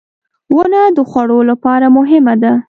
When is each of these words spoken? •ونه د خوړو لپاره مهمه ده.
•ونه 0.55 0.81
د 0.97 0.99
خوړو 1.09 1.39
لپاره 1.49 1.85
مهمه 1.97 2.33
ده. 2.41 2.51